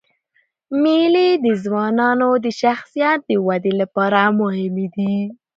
[0.81, 5.15] مېلې د ځوانانو د شخصیت د ودي له پاره مهمي دي.